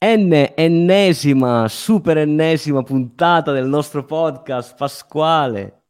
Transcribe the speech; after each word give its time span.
N 0.00 0.52
ennesima, 0.54 1.66
super 1.68 2.18
ennesima 2.18 2.84
puntata 2.84 3.50
del 3.50 3.66
nostro 3.66 4.04
podcast, 4.04 4.76
Pasquale. 4.76 5.86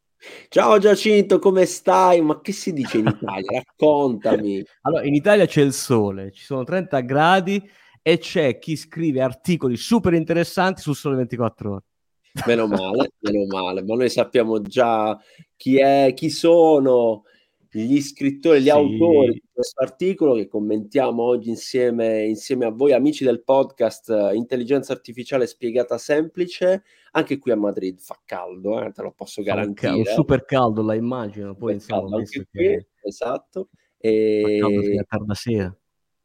Ciao 0.47 0.79
Giacinto, 0.79 1.37
come 1.37 1.65
stai? 1.65 2.19
Ma 2.19 2.41
che 2.41 2.51
si 2.51 2.73
dice 2.73 2.97
in 2.97 3.05
Italia? 3.05 3.61
Raccontami. 3.63 4.65
Allora, 4.81 5.03
in 5.03 5.13
Italia 5.13 5.45
c'è 5.45 5.61
il 5.61 5.73
sole, 5.73 6.31
ci 6.31 6.43
sono 6.43 6.63
30 6.63 7.01
gradi 7.01 7.61
e 8.01 8.17
c'è 8.17 8.57
chi 8.57 8.75
scrive 8.75 9.21
articoli 9.21 9.77
super 9.77 10.15
interessanti 10.15 10.81
su 10.81 10.93
Sole 10.93 11.17
24 11.17 11.71
Ore. 11.71 11.83
Meno 12.47 12.65
male, 12.65 13.11
meno 13.19 13.45
male, 13.45 13.83
ma 13.83 13.93
noi 13.93 14.09
sappiamo 14.09 14.59
già 14.63 15.15
chi 15.55 15.77
è, 15.77 16.13
chi 16.15 16.31
sono, 16.31 17.25
gli 17.71 18.01
scrittori, 18.01 18.59
gli 18.59 18.63
sì. 18.63 18.69
autori 18.69 19.33
di 19.33 19.43
questo 19.51 19.81
articolo 19.81 20.33
che 20.33 20.47
commentiamo 20.47 21.21
oggi 21.21 21.49
insieme, 21.49 22.25
insieme, 22.25 22.65
a 22.65 22.71
voi, 22.71 22.93
amici 22.93 23.23
del 23.23 23.43
podcast 23.43 24.09
eh, 24.09 24.35
Intelligenza 24.35 24.93
Artificiale 24.93 25.45
Spiegata 25.45 25.97
Semplice. 25.97 26.83
Anche 27.11 27.37
qui 27.37 27.51
a 27.51 27.55
Madrid 27.55 27.99
fa 27.99 28.19
caldo, 28.25 28.81
eh, 28.81 28.91
te 28.91 29.01
lo 29.01 29.11
posso 29.11 29.43
garantire. 29.43 29.91
Un 29.91 30.05
super 30.05 30.45
caldo, 30.45 30.81
la 30.81 30.95
immagino. 30.95 31.55
Poi 31.55 31.73
insomma, 31.73 32.17
anche 32.17 32.47
qui, 32.49 32.59
che... 32.59 32.87
esatto. 33.03 33.69
E... 33.97 34.57
Fa 34.59 34.67
caldo 34.67 34.81
fino 34.81 35.01
a 35.01 35.05
tarda 35.07 35.33
sera 35.33 35.77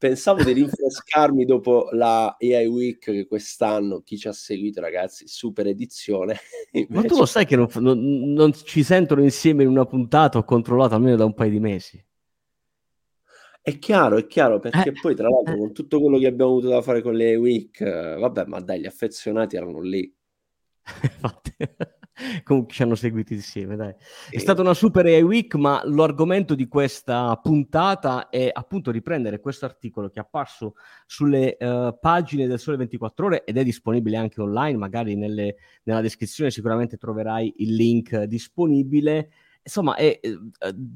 pensavo 0.04 0.42
di 0.44 0.52
rinfrescarmi 0.52 1.46
dopo 1.46 1.88
la 1.92 2.36
AI 2.38 2.66
Week 2.66 2.98
che 2.98 3.26
quest'anno, 3.26 4.02
chi 4.02 4.18
ci 4.18 4.28
ha 4.28 4.32
seguito 4.32 4.82
ragazzi, 4.82 5.26
super 5.26 5.66
edizione. 5.66 6.36
Invece... 6.72 6.92
Ma 7.00 7.02
tu 7.08 7.16
lo 7.16 7.24
sai 7.24 7.46
che 7.46 7.56
non, 7.56 7.68
non, 7.76 7.98
non, 8.34 8.52
ci 8.52 8.82
sentono 8.82 9.22
insieme 9.22 9.62
in 9.62 9.70
una 9.70 9.86
puntata, 9.86 10.36
ho 10.36 10.44
controllato 10.44 10.94
almeno 10.94 11.16
da 11.16 11.24
un 11.24 11.32
paio 11.32 11.50
di 11.50 11.58
mesi. 11.58 12.04
È 13.62 13.78
chiaro, 13.78 14.18
è 14.18 14.26
chiaro, 14.26 14.58
perché 14.58 14.90
eh, 14.90 14.92
poi 15.00 15.14
tra 15.14 15.30
l'altro 15.30 15.54
eh. 15.54 15.56
con 15.58 15.72
tutto 15.72 15.98
quello 15.98 16.18
che 16.18 16.26
abbiamo 16.26 16.50
avuto 16.50 16.68
da 16.68 16.82
fare 16.82 17.00
con 17.00 17.14
le 17.14 17.28
AI 17.28 17.36
Week, 17.36 17.80
eh, 17.80 18.16
vabbè, 18.18 18.44
ma 18.44 18.60
dai, 18.60 18.80
gli 18.80 18.86
affezionati 18.86 19.56
erano 19.56 19.80
lì. 19.80 20.14
Infatti. 21.00 21.56
Comunque 22.44 22.74
ci 22.74 22.82
hanno 22.82 22.94
seguito 22.94 23.32
insieme, 23.32 23.76
dai. 23.76 23.94
È 24.30 24.38
stata 24.38 24.60
una 24.60 24.74
super 24.74 25.04
AI 25.06 25.22
week, 25.22 25.54
ma 25.56 25.82
l'argomento 25.84 26.54
di 26.54 26.68
questa 26.68 27.36
puntata 27.42 28.28
è 28.28 28.48
appunto 28.52 28.90
riprendere 28.90 29.40
questo 29.40 29.64
articolo 29.64 30.08
che 30.08 30.20
è 30.20 30.22
apparso 30.22 30.74
sulle 31.06 31.56
uh, 31.58 31.98
pagine 32.00 32.46
del 32.46 32.58
Sole 32.58 32.76
24 32.76 33.26
Ore 33.26 33.44
ed 33.44 33.56
è 33.56 33.64
disponibile 33.64 34.16
anche 34.16 34.40
online, 34.40 34.78
magari 34.78 35.16
nelle, 35.16 35.56
nella 35.84 36.00
descrizione 36.00 36.50
sicuramente 36.50 36.96
troverai 36.96 37.54
il 37.58 37.74
link 37.74 38.22
disponibile 38.22 39.30
insomma, 39.64 39.94
è, 39.94 40.20
eh, 40.22 40.40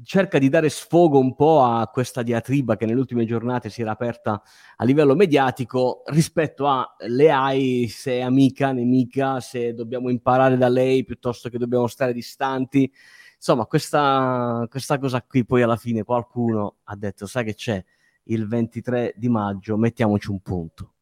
cerca 0.03 0.37
di 0.37 0.47
dare 0.47 0.69
sfogo 0.69 1.17
un 1.19 1.35
po' 1.35 1.63
a 1.63 1.87
questa 1.87 2.21
diatriba 2.21 2.77
che 2.77 2.85
nelle 2.85 2.99
ultime 2.99 3.25
giornate 3.25 3.69
si 3.69 3.81
era 3.81 3.91
aperta 3.91 4.41
a 4.77 4.85
livello 4.85 5.15
mediatico 5.15 6.03
rispetto 6.05 6.67
a 6.67 6.95
le 7.07 7.31
AI, 7.31 7.87
se 7.87 8.13
è 8.13 8.21
amica, 8.21 8.71
nemica, 8.71 9.39
se 9.39 9.73
dobbiamo 9.73 10.09
imparare 10.09 10.55
da 10.55 10.69
lei 10.69 11.03
piuttosto 11.03 11.49
che 11.49 11.57
dobbiamo 11.57 11.87
stare 11.87 12.13
distanti. 12.13 12.91
Insomma, 13.35 13.65
questa, 13.65 14.65
questa 14.69 14.99
cosa 14.99 15.21
qui 15.23 15.45
poi 15.45 15.61
alla 15.63 15.77
fine 15.77 16.03
qualcuno 16.03 16.77
ha 16.83 16.95
detto, 16.95 17.25
sai 17.25 17.45
che 17.45 17.55
c'è, 17.55 17.83
il 18.25 18.47
23 18.47 19.15
di 19.17 19.29
maggio, 19.29 19.77
mettiamoci 19.77 20.29
un 20.29 20.41
punto. 20.41 20.93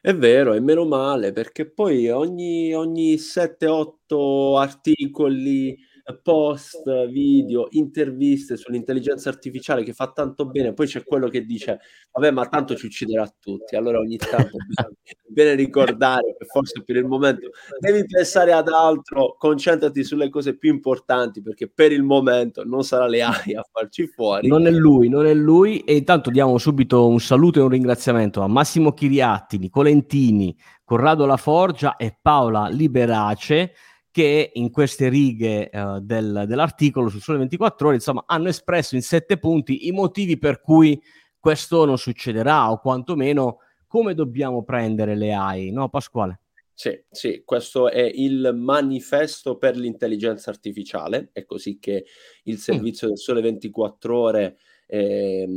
È 0.00 0.14
vero, 0.14 0.54
e 0.54 0.60
meno 0.60 0.84
male, 0.84 1.32
perché 1.32 1.70
poi 1.70 2.08
ogni, 2.10 2.74
ogni 2.74 3.14
7-8 3.14 4.58
articoli 4.58 5.78
post, 6.22 7.06
video, 7.08 7.68
interviste 7.70 8.56
sull'intelligenza 8.56 9.28
artificiale 9.28 9.82
che 9.82 9.92
fa 9.92 10.10
tanto 10.12 10.46
bene, 10.46 10.72
poi 10.72 10.86
c'è 10.86 11.04
quello 11.04 11.28
che 11.28 11.44
dice, 11.44 11.80
vabbè, 12.12 12.30
ma 12.30 12.46
tanto 12.48 12.74
ci 12.74 12.86
ucciderà 12.86 13.32
tutti. 13.40 13.76
Allora 13.76 13.98
ogni 13.98 14.16
tanto 14.16 14.56
bisogna 14.66 14.90
bene 15.26 15.54
ricordare 15.54 16.36
che 16.38 16.44
forse 16.46 16.82
per 16.84 16.96
il 16.96 17.06
momento 17.06 17.50
devi 17.78 18.04
pensare 18.06 18.52
ad 18.52 18.68
altro, 18.68 19.36
concentrati 19.38 20.04
sulle 20.04 20.28
cose 20.28 20.56
più 20.56 20.72
importanti, 20.72 21.42
perché 21.42 21.68
per 21.68 21.92
il 21.92 22.02
momento 22.02 22.64
non 22.64 22.82
sarà 22.84 23.06
le 23.06 23.22
AI 23.22 23.54
a 23.54 23.66
farci 23.70 24.06
fuori. 24.06 24.48
Non 24.48 24.66
è 24.66 24.70
lui, 24.70 25.08
non 25.08 25.26
è 25.26 25.34
lui. 25.34 25.80
E 25.80 25.96
intanto 25.96 26.30
diamo 26.30 26.58
subito 26.58 27.06
un 27.06 27.20
saluto 27.20 27.60
e 27.60 27.62
un 27.62 27.68
ringraziamento 27.68 28.40
a 28.42 28.48
Massimo 28.48 28.92
Chiriatti, 28.92 29.58
Nicolentini, 29.58 30.56
Corrado 30.84 31.26
Laforgia 31.26 31.96
e 31.96 32.16
Paola 32.20 32.68
Liberace 32.68 33.72
che 34.12 34.50
in 34.52 34.70
queste 34.70 35.08
righe 35.08 35.70
uh, 35.72 35.98
del, 35.98 36.44
dell'articolo 36.46 37.08
su 37.08 37.18
Sole 37.18 37.38
24 37.38 37.86
Ore, 37.88 37.96
insomma, 37.96 38.22
hanno 38.26 38.48
espresso 38.48 38.94
in 38.94 39.02
sette 39.02 39.38
punti 39.38 39.88
i 39.88 39.90
motivi 39.90 40.38
per 40.38 40.60
cui 40.60 41.00
questo 41.40 41.84
non 41.84 41.98
succederà 41.98 42.70
o 42.70 42.78
quantomeno 42.78 43.58
come 43.88 44.14
dobbiamo 44.14 44.62
prendere 44.62 45.16
le 45.16 45.32
AI, 45.32 45.72
no 45.72 45.88
Pasquale? 45.88 46.40
Sì, 46.74 46.98
sì, 47.10 47.42
questo 47.44 47.90
è 47.90 48.02
il 48.02 48.52
manifesto 48.54 49.56
per 49.56 49.76
l'intelligenza 49.76 50.50
artificiale, 50.50 51.30
è 51.32 51.44
così 51.44 51.78
che 51.78 52.04
il 52.44 52.54
mm. 52.54 52.58
servizio 52.58 53.08
del 53.08 53.18
Sole 53.18 53.40
24 53.40 54.18
Ore 54.18 54.56
eh, 54.94 55.48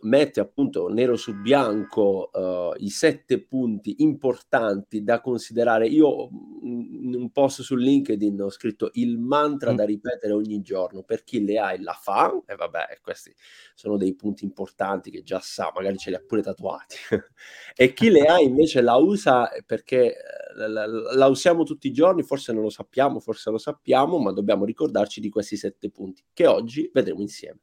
mette 0.00 0.40
appunto 0.40 0.88
nero 0.88 1.16
su 1.16 1.34
bianco 1.34 2.30
uh, 2.32 2.72
i 2.82 2.88
sette 2.88 3.44
punti 3.44 3.96
importanti 3.98 5.02
da 5.02 5.20
considerare. 5.20 5.86
Io 5.86 6.30
in 6.62 7.14
un 7.14 7.30
post 7.30 7.60
su 7.60 7.76
LinkedIn 7.76 8.40
ho 8.40 8.48
scritto 8.48 8.88
il 8.94 9.18
mantra 9.18 9.72
mm. 9.72 9.76
da 9.76 9.84
ripetere 9.84 10.32
ogni 10.32 10.62
giorno 10.62 11.02
per 11.02 11.24
chi 11.24 11.44
le 11.44 11.58
ha 11.58 11.74
e 11.74 11.82
la 11.82 11.92
fa, 11.92 12.32
e 12.46 12.54
vabbè, 12.54 13.00
questi 13.02 13.34
sono 13.74 13.98
dei 13.98 14.14
punti 14.14 14.44
importanti 14.44 15.10
che 15.10 15.22
già 15.22 15.40
sa, 15.40 15.70
magari 15.74 15.98
ce 15.98 16.08
li 16.08 16.16
ha 16.16 16.22
pure 16.26 16.40
tatuati. 16.40 16.96
e 17.76 17.92
chi 17.92 18.08
le 18.08 18.22
ha 18.22 18.40
invece 18.40 18.80
la 18.80 18.96
usa 18.96 19.50
perché 19.66 20.16
eh, 20.16 20.16
la, 20.56 20.86
la, 20.86 20.86
la 20.86 21.26
usiamo 21.26 21.64
tutti 21.64 21.88
i 21.88 21.92
giorni, 21.92 22.22
forse 22.22 22.54
non 22.54 22.62
lo 22.62 22.70
sappiamo, 22.70 23.20
forse 23.20 23.50
lo 23.50 23.58
sappiamo, 23.58 24.18
ma 24.18 24.32
dobbiamo 24.32 24.64
ricordarci 24.64 25.20
di 25.20 25.28
questi 25.28 25.58
sette 25.58 25.90
punti 25.90 26.24
che 26.32 26.46
oggi 26.46 26.88
vedremo 26.90 27.20
insieme. 27.20 27.58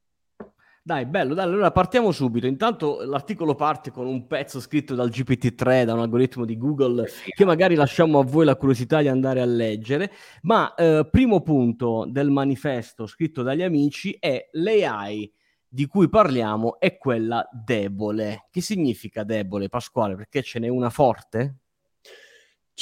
Dai, 0.83 1.05
bello, 1.05 1.35
dai, 1.35 1.45
allora 1.45 1.69
partiamo 1.69 2.11
subito. 2.11 2.47
Intanto 2.47 3.03
l'articolo 3.03 3.53
parte 3.53 3.91
con 3.91 4.07
un 4.07 4.25
pezzo 4.25 4.59
scritto 4.59 4.95
dal 4.95 5.09
GPT-3, 5.09 5.85
da 5.85 5.93
un 5.93 5.99
algoritmo 5.99 6.43
di 6.43 6.57
Google, 6.57 7.07
che 7.35 7.45
magari 7.45 7.75
lasciamo 7.75 8.17
a 8.17 8.23
voi 8.23 8.45
la 8.45 8.55
curiosità 8.55 8.99
di 8.99 9.07
andare 9.07 9.41
a 9.41 9.45
leggere. 9.45 10.11
Ma 10.41 10.73
eh, 10.73 11.07
primo 11.09 11.41
punto 11.41 12.07
del 12.09 12.31
manifesto 12.31 13.05
scritto 13.05 13.43
dagli 13.43 13.61
amici 13.61 14.17
è 14.19 14.49
l'AI 14.53 15.31
di 15.67 15.85
cui 15.85 16.09
parliamo 16.09 16.79
è 16.79 16.97
quella 16.97 17.47
debole. 17.51 18.47
Che 18.49 18.61
significa 18.61 19.23
debole, 19.23 19.69
Pasquale? 19.69 20.15
Perché 20.15 20.41
ce 20.41 20.57
n'è 20.57 20.67
una 20.67 20.89
forte? 20.89 21.60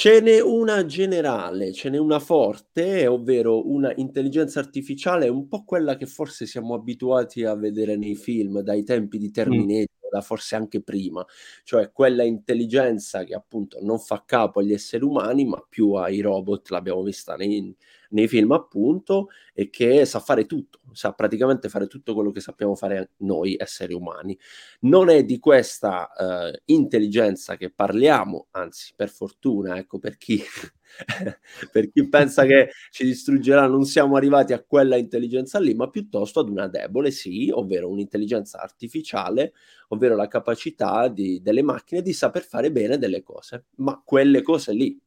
Ce 0.00 0.18
n'è 0.18 0.40
una 0.40 0.86
generale, 0.86 1.74
ce 1.74 1.90
n'è 1.90 1.98
una 1.98 2.20
forte, 2.20 3.06
ovvero 3.06 3.70
una 3.70 3.92
intelligenza 3.96 4.58
artificiale, 4.58 5.28
un 5.28 5.46
po' 5.46 5.62
quella 5.62 5.98
che 5.98 6.06
forse 6.06 6.46
siamo 6.46 6.72
abituati 6.72 7.44
a 7.44 7.54
vedere 7.54 7.96
nei 7.98 8.16
film 8.16 8.60
dai 8.60 8.82
tempi 8.82 9.18
di 9.18 9.30
Terminator, 9.30 10.06
mm. 10.06 10.10
da 10.10 10.22
forse 10.22 10.56
anche 10.56 10.80
prima, 10.80 11.22
cioè 11.64 11.92
quella 11.92 12.22
intelligenza 12.22 13.24
che 13.24 13.34
appunto 13.34 13.78
non 13.82 13.98
fa 13.98 14.22
capo 14.24 14.60
agli 14.60 14.72
esseri 14.72 15.04
umani, 15.04 15.44
ma 15.44 15.62
più 15.68 15.92
ai 15.92 16.22
robot, 16.22 16.70
l'abbiamo 16.70 17.02
vista 17.02 17.36
nei, 17.36 17.76
nei 18.10 18.28
film 18.28 18.52
appunto, 18.52 19.28
e 19.52 19.70
che 19.70 20.04
sa 20.04 20.20
fare 20.20 20.46
tutto, 20.46 20.80
sa 20.92 21.12
praticamente 21.12 21.68
fare 21.68 21.86
tutto 21.86 22.14
quello 22.14 22.30
che 22.30 22.40
sappiamo 22.40 22.74
fare 22.74 23.12
noi 23.18 23.56
esseri 23.58 23.94
umani. 23.94 24.38
Non 24.80 25.08
è 25.08 25.24
di 25.24 25.38
questa 25.38 26.08
uh, 26.16 26.56
intelligenza 26.66 27.56
che 27.56 27.70
parliamo, 27.70 28.48
anzi 28.52 28.92
per 28.96 29.10
fortuna, 29.10 29.76
ecco 29.76 29.98
per 29.98 30.16
chi, 30.16 30.40
per 31.70 31.90
chi 31.90 32.08
pensa 32.08 32.44
che 32.44 32.70
ci 32.90 33.04
distruggerà, 33.04 33.66
non 33.66 33.84
siamo 33.84 34.16
arrivati 34.16 34.52
a 34.52 34.62
quella 34.62 34.96
intelligenza 34.96 35.58
lì, 35.58 35.74
ma 35.74 35.88
piuttosto 35.88 36.40
ad 36.40 36.48
una 36.48 36.68
debole, 36.68 37.10
sì, 37.10 37.50
ovvero 37.52 37.88
un'intelligenza 37.88 38.60
artificiale, 38.60 39.52
ovvero 39.88 40.16
la 40.16 40.28
capacità 40.28 41.08
di, 41.08 41.40
delle 41.42 41.62
macchine 41.62 42.02
di 42.02 42.12
saper 42.12 42.42
fare 42.42 42.70
bene 42.72 42.98
delle 42.98 43.22
cose, 43.22 43.66
ma 43.76 44.00
quelle 44.04 44.42
cose 44.42 44.72
lì 44.72 45.00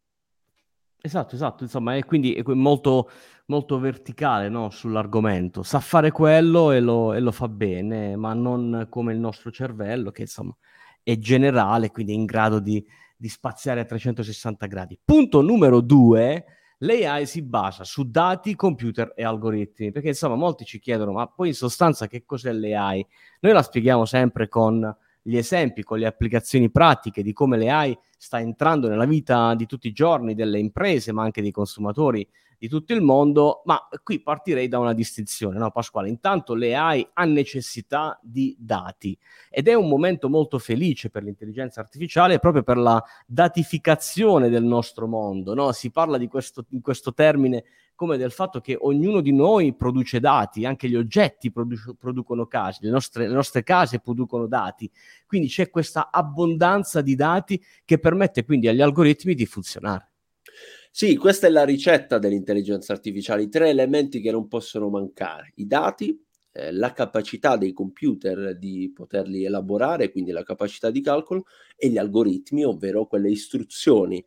Esatto, 1.06 1.36
esatto, 1.36 1.64
insomma, 1.64 1.98
è 1.98 2.06
quindi 2.06 2.34
è 2.34 2.44
molto, 2.54 3.10
molto 3.48 3.78
verticale 3.78 4.48
no, 4.48 4.70
sull'argomento. 4.70 5.62
Sa 5.62 5.82
fare 5.82 6.12
quello 6.12 6.72
e 6.72 6.80
lo, 6.80 7.12
e 7.12 7.20
lo, 7.20 7.34
fa 7.34 7.50
bene, 7.50 8.16
ma 8.16 8.34
non 8.34 8.88
come 8.90 9.12
il 9.12 9.20
nostro 9.20 9.52
cervello, 9.52 10.12
che 10.12 10.22
insomma 10.22 10.56
è 11.04 11.18
generale, 11.18 11.92
quindi 11.92 12.14
è 12.14 12.16
in 12.16 12.24
grado 12.24 12.60
di, 12.60 12.82
di 13.18 13.28
spaziare 13.28 13.82
a 13.82 13.84
360 13.84 14.66
gradi. 14.68 14.98
Punto 15.04 15.42
numero 15.42 15.82
due, 15.82 16.46
l'AI 16.78 17.26
si 17.26 17.42
basa 17.42 17.84
su 17.84 18.10
dati, 18.10 18.56
computer 18.56 19.12
e 19.14 19.26
algoritmi, 19.26 19.92
perché 19.92 20.08
insomma 20.08 20.36
molti 20.36 20.64
ci 20.64 20.80
chiedono, 20.80 21.12
ma 21.12 21.28
poi 21.28 21.50
in 21.50 21.54
sostanza 21.54 22.08
che 22.08 22.24
cos'è 22.24 22.54
l'AI? 22.54 23.06
Noi 23.42 23.52
la 23.52 23.62
spieghiamo 23.62 24.06
sempre 24.06 24.48
con 24.48 24.96
gli 25.24 25.38
esempi, 25.38 25.84
con 25.84 25.98
le 25.98 26.06
applicazioni 26.06 26.70
pratiche 26.70 27.24
di 27.24 27.32
come 27.32 27.58
le 27.58 27.70
AI 27.70 27.98
sta 28.18 28.40
entrando 28.40 28.90
nella 28.90 29.06
vita 29.06 29.56
di 29.56 29.66
tutti 29.66 29.88
i 29.88 29.94
giorni 29.94 30.36
delle 30.36 30.60
imprese, 30.60 31.14
ma 31.14 31.24
anche 31.24 31.42
dei 31.42 31.52
consumatori 31.52 32.28
di 32.64 32.70
tutto 32.70 32.94
il 32.94 33.02
mondo, 33.02 33.62
ma 33.66 33.90
qui 34.04 34.22
partirei 34.22 34.70
da 34.70 34.80
una 34.80 34.94
distinzione, 34.94 35.60
no 35.60 35.70
Pasquale? 35.70 36.08
Intanto 36.08 36.54
le 36.54 36.76
AI 36.76 37.06
ha 37.12 37.26
necessità 37.26 38.18
di 38.24 38.56
dati 38.58 39.18
ed 39.50 39.68
è 39.68 39.74
un 39.74 39.90
momento 39.90 40.30
molto 40.30 40.60
felice 40.60 41.10
per 41.10 41.24
l'intelligenza 41.24 41.82
artificiale 41.82 42.40
proprio 42.40 42.64
per 42.64 42.78
la 42.78 43.04
datificazione 43.28 44.48
del 44.48 44.64
nostro 44.64 45.08
mondo, 45.08 45.54
no? 45.54 45.74
Si 45.74 45.92
parla 45.92 46.18
di 46.18 46.30
questo, 46.30 46.64
in 46.70 46.80
questo 46.80 47.14
termine 47.14 47.66
come 47.96 48.16
del 48.16 48.32
fatto 48.32 48.62
che 48.62 48.78
ognuno 48.80 49.20
di 49.20 49.34
noi 49.34 49.76
produce 49.76 50.22
dati, 50.22 50.64
anche 50.64 50.88
gli 50.88 50.96
oggetti 50.96 51.52
produ- 51.52 51.98
producono 51.98 52.46
casi, 52.46 52.86
le 52.86 52.92
nostre, 52.92 53.28
le 53.28 53.34
nostre 53.34 53.64
case 53.64 54.00
producono 54.00 54.48
dati, 54.48 54.90
quindi 55.28 55.50
c'è 55.50 55.70
questa 55.70 56.10
abbondanza 56.10 57.02
di 57.02 57.16
dati 57.16 57.62
che 57.84 58.00
permette 58.00 58.46
quindi 58.46 58.70
agli 58.70 58.82
algoritmi 58.82 59.36
di 59.36 59.46
funzionare. 59.46 60.13
Sì, 60.96 61.16
questa 61.16 61.48
è 61.48 61.50
la 61.50 61.64
ricetta 61.66 62.20
dell'intelligenza 62.20 62.94
artificiale, 62.94 63.42
i 63.44 63.50
tre 63.50 63.70
elementi 63.70 64.22
che 64.22 64.30
non 64.30 64.48
possono 64.48 64.90
mancare, 64.90 65.52
i 65.56 65.66
dati, 65.66 66.24
eh, 66.52 66.72
la 66.72 66.94
capacità 66.94 67.58
dei 67.58 67.74
computer 67.74 68.56
di 68.60 68.92
poterli 68.94 69.44
elaborare, 69.44 70.12
quindi 70.12 70.30
la 70.30 70.44
capacità 70.44 70.92
di 70.92 71.02
calcolo, 71.02 71.46
e 71.76 71.90
gli 71.90 71.98
algoritmi, 71.98 72.64
ovvero 72.64 73.08
quelle 73.08 73.32
istruzioni 73.32 74.24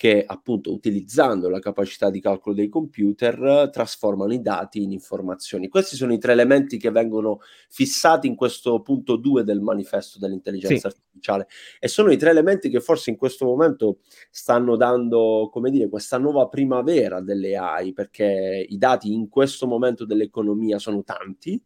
che 0.00 0.24
appunto 0.26 0.72
utilizzando 0.72 1.50
la 1.50 1.58
capacità 1.58 2.08
di 2.08 2.22
calcolo 2.22 2.54
dei 2.54 2.70
computer 2.70 3.68
trasformano 3.70 4.32
i 4.32 4.40
dati 4.40 4.82
in 4.82 4.92
informazioni. 4.92 5.68
Questi 5.68 5.94
sono 5.94 6.14
i 6.14 6.18
tre 6.18 6.32
elementi 6.32 6.78
che 6.78 6.90
vengono 6.90 7.40
fissati 7.68 8.26
in 8.26 8.34
questo 8.34 8.80
punto 8.80 9.16
2 9.16 9.44
del 9.44 9.60
manifesto 9.60 10.18
dell'intelligenza 10.18 10.88
sì. 10.88 10.96
artificiale 10.96 11.48
e 11.78 11.86
sono 11.88 12.10
i 12.10 12.16
tre 12.16 12.30
elementi 12.30 12.70
che 12.70 12.80
forse 12.80 13.10
in 13.10 13.18
questo 13.18 13.44
momento 13.44 13.98
stanno 14.30 14.76
dando, 14.76 15.50
come 15.52 15.70
dire, 15.70 15.90
questa 15.90 16.16
nuova 16.16 16.48
primavera 16.48 17.20
delle 17.20 17.54
AI 17.54 17.92
perché 17.92 18.64
i 18.66 18.78
dati 18.78 19.12
in 19.12 19.28
questo 19.28 19.66
momento 19.66 20.06
dell'economia 20.06 20.78
sono 20.78 21.04
tanti 21.04 21.62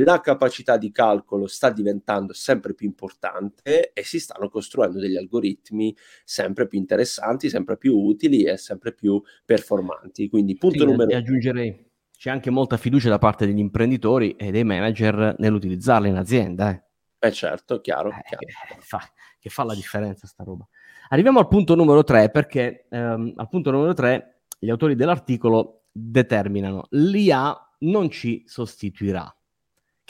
la 0.00 0.20
capacità 0.20 0.78
di 0.78 0.90
calcolo 0.90 1.46
sta 1.46 1.70
diventando 1.70 2.32
sempre 2.32 2.74
più 2.74 2.86
importante 2.86 3.92
e 3.92 4.02
si 4.04 4.18
stanno 4.18 4.48
costruendo 4.48 4.98
degli 4.98 5.16
algoritmi 5.16 5.94
sempre 6.24 6.66
più 6.66 6.78
interessanti, 6.78 7.50
sempre 7.50 7.76
più 7.76 7.96
utili 7.98 8.44
e 8.44 8.56
sempre 8.56 8.94
più 8.94 9.20
performanti. 9.44 10.28
Quindi 10.28 10.56
punto 10.56 10.78
sì, 10.78 10.84
numero... 10.86 11.10
E 11.10 11.16
aggiungerei, 11.16 11.90
c'è 12.16 12.30
anche 12.30 12.50
molta 12.50 12.78
fiducia 12.78 13.10
da 13.10 13.18
parte 13.18 13.44
degli 13.44 13.58
imprenditori 13.58 14.34
e 14.36 14.50
dei 14.50 14.64
manager 14.64 15.34
nell'utilizzarla 15.38 16.08
in 16.08 16.16
azienda. 16.16 16.70
Eh, 16.70 16.82
eh 17.18 17.32
certo, 17.32 17.80
chiaro. 17.80 18.08
Eh, 18.08 18.22
chiaro. 18.26 18.46
Che, 18.68 18.76
fa, 18.80 19.00
che, 19.38 19.50
fa, 19.50 19.64
la 19.64 19.74
differenza 19.74 20.26
sta 20.26 20.42
roba. 20.42 20.66
Arriviamo 21.10 21.38
al 21.38 21.48
punto 21.48 21.74
numero 21.74 22.02
3 22.02 22.30
perché 22.30 22.86
ehm, 22.88 23.34
al 23.36 23.48
punto 23.48 23.70
numero 23.70 23.92
3 23.92 24.44
gli 24.58 24.70
autori 24.70 24.94
dell'articolo 24.94 25.82
determinano 25.92 26.86
l'IA 26.90 27.54
non 27.80 28.08
ci 28.08 28.44
sostituirà 28.46 29.30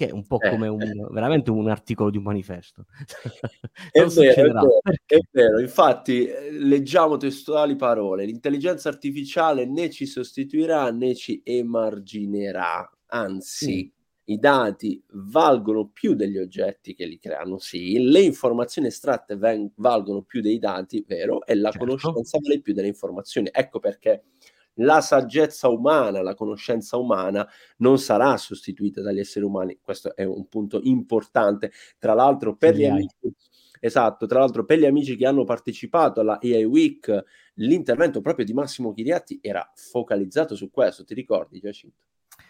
che 0.02 0.08
è 0.08 0.12
un 0.12 0.26
po' 0.26 0.40
eh, 0.40 0.50
come 0.50 0.66
un, 0.66 0.82
eh. 0.82 1.06
veramente 1.10 1.50
un 1.50 1.68
articolo 1.68 2.10
di 2.10 2.16
un 2.16 2.24
manifesto. 2.24 2.86
è, 3.92 4.04
vero, 4.06 4.32
è, 4.32 4.42
vero, 4.42 4.80
è, 5.06 5.18
vero, 5.30 5.60
infatti 5.60 6.26
eh, 6.26 6.50
leggiamo 6.50 7.16
testuali 7.16 7.76
parole, 7.76 8.24
l'intelligenza 8.24 8.88
artificiale 8.88 9.64
né 9.64 9.90
ci 9.90 10.06
sostituirà 10.06 10.90
né 10.90 11.14
ci 11.14 11.40
emarginerà, 11.44 12.90
anzi... 13.06 13.86
Mm. 13.86 14.00
I 14.26 14.38
dati 14.38 15.02
valgono 15.14 15.88
più 15.88 16.14
degli 16.14 16.38
oggetti 16.38 16.94
che 16.94 17.06
li 17.06 17.18
creano, 17.18 17.58
sì, 17.58 17.98
le 17.98 18.20
informazioni 18.20 18.86
estratte 18.86 19.34
ven- 19.34 19.72
valgono 19.74 20.22
più 20.22 20.40
dei 20.40 20.60
dati, 20.60 21.04
vero, 21.06 21.44
e 21.44 21.56
la 21.56 21.72
certo. 21.72 21.86
conoscenza 21.86 22.38
vale 22.40 22.60
più 22.60 22.72
delle 22.72 22.86
informazioni. 22.86 23.48
Ecco 23.50 23.80
perché 23.80 24.22
la 24.74 25.00
saggezza 25.00 25.68
umana, 25.68 26.22
la 26.22 26.34
conoscenza 26.34 26.96
umana 26.96 27.46
non 27.78 27.98
sarà 27.98 28.36
sostituita 28.36 29.02
dagli 29.02 29.18
esseri 29.18 29.44
umani. 29.44 29.78
Questo 29.82 30.14
è 30.14 30.24
un 30.24 30.48
punto 30.48 30.80
importante. 30.82 31.72
Tra 31.98 32.14
l'altro, 32.14 32.56
per 32.56 32.74
gli 32.74 32.84
amici, 32.84 33.16
esatto, 33.80 34.26
tra 34.26 34.38
l'altro, 34.38 34.64
per 34.64 34.78
gli 34.78 34.86
amici 34.86 35.16
che 35.16 35.26
hanno 35.26 35.44
partecipato 35.44 36.20
alla 36.20 36.38
AI 36.40 36.64
Week, 36.64 37.24
l'intervento 37.54 38.20
proprio 38.20 38.44
di 38.44 38.52
Massimo 38.52 38.92
Chiriatti 38.92 39.38
era 39.42 39.70
focalizzato 39.74 40.54
su 40.54 40.70
questo. 40.70 41.04
Ti 41.04 41.14
ricordi, 41.14 41.60
Giacinto? 41.60 42.06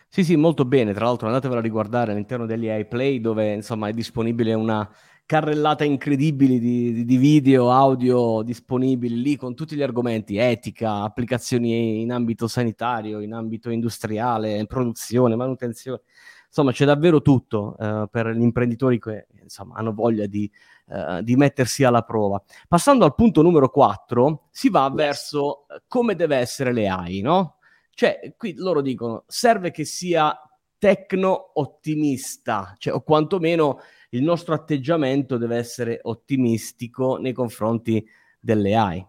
Sì, 0.08 0.24
sì, 0.24 0.36
molto 0.36 0.66
bene. 0.66 0.92
Tra 0.92 1.06
l'altro, 1.06 1.26
andatevela 1.26 1.60
a 1.60 1.62
riguardare 1.62 2.12
all'interno 2.12 2.44
degli 2.44 2.68
AI 2.68 2.86
Play, 2.86 3.18
dove 3.18 3.54
insomma 3.54 3.88
è 3.88 3.92
disponibile 3.92 4.52
una 4.52 4.88
carrellata 5.32 5.82
incredibili 5.82 6.58
di, 6.58 7.06
di, 7.06 7.16
video, 7.16 7.70
audio 7.70 8.42
disponibili 8.42 9.22
lì 9.22 9.36
con 9.36 9.54
tutti 9.54 9.74
gli 9.74 9.80
argomenti, 9.80 10.36
etica, 10.36 11.04
applicazioni 11.04 12.02
in 12.02 12.12
ambito 12.12 12.46
sanitario, 12.46 13.18
in 13.18 13.32
ambito 13.32 13.70
industriale, 13.70 14.62
produzione, 14.66 15.34
manutenzione. 15.34 16.02
Insomma, 16.48 16.72
c'è 16.72 16.84
davvero 16.84 17.22
tutto 17.22 17.74
uh, 17.78 18.06
per 18.10 18.28
gli 18.28 18.42
imprenditori 18.42 19.00
che 19.00 19.26
insomma, 19.40 19.76
hanno 19.76 19.94
voglia 19.94 20.26
di, 20.26 20.50
uh, 20.88 21.22
di, 21.22 21.34
mettersi 21.34 21.82
alla 21.82 22.02
prova. 22.02 22.42
Passando 22.68 23.06
al 23.06 23.14
punto 23.14 23.40
numero 23.40 23.70
4, 23.70 24.48
si 24.50 24.68
va 24.68 24.90
verso 24.90 25.64
uh, 25.66 25.80
come 25.88 26.14
deve 26.14 26.36
essere 26.36 26.74
le 26.74 26.88
AI, 26.88 27.22
no? 27.22 27.56
Cioè, 27.94 28.34
qui 28.36 28.52
loro 28.56 28.82
dicono, 28.82 29.24
serve 29.28 29.70
che 29.70 29.86
sia 29.86 30.38
tecno-ottimista, 30.76 32.74
cioè, 32.76 32.92
o 32.92 33.00
quantomeno 33.00 33.78
il 34.14 34.22
nostro 34.22 34.54
atteggiamento 34.54 35.36
deve 35.36 35.56
essere 35.56 36.00
ottimistico 36.02 37.16
nei 37.16 37.32
confronti 37.32 38.04
delle 38.40 38.74
AI. 38.74 39.06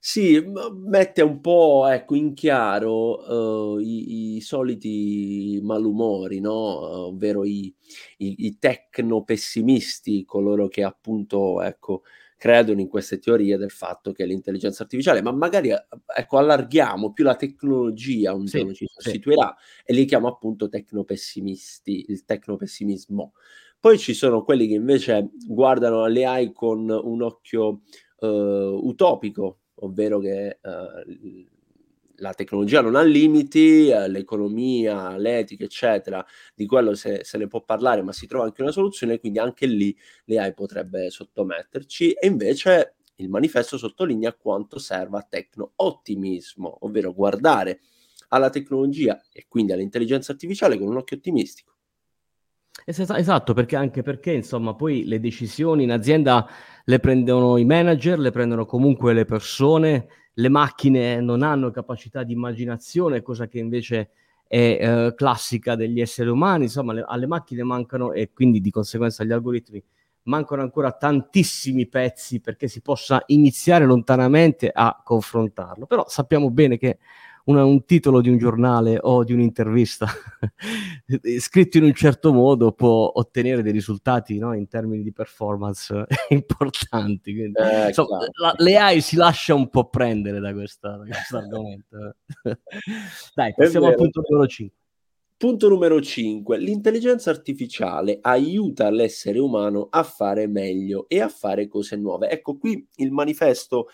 Sì, 0.00 0.40
mette 0.72 1.22
un 1.22 1.40
po' 1.40 1.86
ecco, 1.88 2.14
in 2.14 2.32
chiaro 2.32 3.74
uh, 3.74 3.78
i, 3.78 4.36
i, 4.36 4.40
soliti 4.40 5.58
malumori, 5.62 6.38
no? 6.40 6.52
ovvero 6.52 7.44
i, 7.44 7.74
i, 8.18 8.46
i 8.46 8.58
tecno-pessimisti, 8.58 10.24
coloro 10.24 10.68
che 10.68 10.84
appunto 10.84 11.60
ecco, 11.62 12.02
credono 12.38 12.80
in 12.80 12.86
queste 12.86 13.18
teorie 13.18 13.56
del 13.56 13.72
fatto 13.72 14.12
che 14.12 14.24
l'intelligenza 14.24 14.84
artificiale, 14.84 15.20
ma 15.20 15.32
magari 15.32 15.70
ecco, 15.70 16.38
allarghiamo 16.38 17.12
più 17.12 17.24
la 17.24 17.34
tecnologia 17.34 18.32
un 18.32 18.44
giorno 18.44 18.68
sì, 18.68 18.76
ci 18.76 18.86
sostituirà 18.86 19.54
sì. 19.58 19.82
e 19.84 19.94
li 19.94 20.04
chiamo 20.04 20.28
appunto 20.28 20.68
tecno-pessimisti, 20.68 22.06
il 22.08 22.24
tecno-pessimismo. 22.24 23.32
Poi 23.80 23.96
ci 23.96 24.12
sono 24.12 24.42
quelli 24.42 24.66
che 24.66 24.74
invece 24.74 25.30
guardano 25.46 26.02
alle 26.02 26.24
AI 26.24 26.52
con 26.52 26.88
un 26.90 27.22
occhio 27.22 27.82
uh, 28.18 28.26
utopico, 28.26 29.60
ovvero 29.76 30.18
che 30.18 30.58
uh, 30.60 31.46
la 32.16 32.32
tecnologia 32.34 32.80
non 32.80 32.96
ha 32.96 33.02
limiti, 33.02 33.88
uh, 33.92 34.10
l'economia, 34.10 35.16
l'etica, 35.16 35.62
eccetera, 35.62 36.24
di 36.56 36.66
quello 36.66 36.96
se, 36.96 37.22
se, 37.22 37.38
ne 37.38 37.46
può 37.46 37.62
parlare, 37.62 38.02
ma 38.02 38.12
si 38.12 38.26
trova 38.26 38.46
anche 38.46 38.62
una 38.62 38.72
soluzione, 38.72 39.20
quindi 39.20 39.38
anche 39.38 39.66
lì 39.66 39.96
l'AI 40.24 40.54
potrebbe 40.54 41.08
sottometterci. 41.10 42.12
E 42.14 42.26
invece 42.26 42.96
il 43.16 43.28
manifesto 43.28 43.78
sottolinea 43.78 44.34
quanto 44.34 44.80
serva 44.80 45.22
tecno-ottimismo, 45.22 46.78
ovvero 46.80 47.12
guardare 47.14 47.80
alla 48.30 48.50
tecnologia 48.50 49.22
e 49.32 49.46
quindi 49.48 49.72
all'intelligenza 49.72 50.32
artificiale 50.32 50.76
con 50.78 50.88
un 50.88 50.96
occhio 50.96 51.16
ottimistico. 51.16 51.77
Esatto, 52.86 53.52
perché 53.52 53.76
anche 53.76 54.02
perché 54.02 54.32
insomma 54.32 54.74
poi 54.74 55.04
le 55.04 55.20
decisioni 55.20 55.82
in 55.82 55.90
azienda 55.92 56.48
le 56.84 56.98
prendono 57.00 57.58
i 57.58 57.64
manager, 57.66 58.18
le 58.18 58.30
prendono 58.30 58.64
comunque 58.64 59.12
le 59.12 59.26
persone, 59.26 60.06
le 60.34 60.48
macchine 60.48 61.20
non 61.20 61.42
hanno 61.42 61.70
capacità 61.70 62.22
di 62.22 62.32
immaginazione, 62.32 63.20
cosa 63.20 63.46
che 63.46 63.58
invece 63.58 64.10
è 64.46 64.78
eh, 64.80 65.14
classica 65.14 65.74
degli 65.74 66.00
esseri 66.00 66.30
umani, 66.30 66.64
insomma 66.64 66.94
le, 66.94 67.04
alle 67.06 67.26
macchine 67.26 67.62
mancano 67.62 68.12
e 68.12 68.30
quindi 68.32 68.60
di 68.60 68.70
conseguenza 68.70 69.22
agli 69.22 69.32
algoritmi 69.32 69.82
mancano 70.22 70.62
ancora 70.62 70.92
tantissimi 70.92 71.86
pezzi 71.88 72.40
perché 72.40 72.68
si 72.68 72.80
possa 72.82 73.22
iniziare 73.26 73.84
lontanamente 73.84 74.70
a 74.72 74.98
confrontarlo, 75.02 75.86
però 75.86 76.04
sappiamo 76.08 76.50
bene 76.50 76.78
che 76.78 76.98
una, 77.48 77.64
un 77.64 77.84
titolo 77.84 78.20
di 78.20 78.28
un 78.28 78.38
giornale 78.38 78.98
o 79.00 79.24
di 79.24 79.32
un'intervista 79.32 80.06
scritto 81.38 81.78
in 81.78 81.84
un 81.84 81.94
certo 81.94 82.32
modo 82.32 82.72
può 82.72 83.10
ottenere 83.14 83.62
dei 83.62 83.72
risultati 83.72 84.38
no, 84.38 84.54
in 84.54 84.68
termini 84.68 85.02
di 85.02 85.12
performance 85.12 86.04
importanti. 86.28 87.34
Quindi, 87.34 87.58
eh, 87.58 87.88
insomma, 87.88 88.18
la, 88.40 88.54
le 88.58 88.76
AI 88.76 89.00
si 89.00 89.16
lascia 89.16 89.54
un 89.54 89.68
po' 89.68 89.88
prendere 89.88 90.40
da, 90.40 90.52
questa, 90.52 90.96
da 90.96 91.04
questo 91.04 91.36
argomento. 91.38 92.16
Dai, 93.34 93.54
passiamo 93.54 93.86
al 93.86 93.94
punto 93.94 94.22
numero 94.28 94.46
5. 94.46 94.76
Punto 95.38 95.68
numero 95.68 96.00
5. 96.02 96.58
L'intelligenza 96.58 97.30
artificiale 97.30 98.18
aiuta 98.20 98.90
l'essere 98.90 99.38
umano 99.38 99.86
a 99.88 100.02
fare 100.02 100.48
meglio 100.48 101.06
e 101.08 101.20
a 101.20 101.28
fare 101.28 101.68
cose 101.68 101.96
nuove. 101.96 102.28
Ecco 102.28 102.58
qui 102.58 102.86
il 102.96 103.12
manifesto 103.12 103.86